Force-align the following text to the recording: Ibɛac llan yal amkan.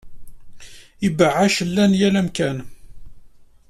Ibɛac 1.07 1.55
llan 1.69 1.91
yal 1.99 2.15
amkan. 2.21 2.57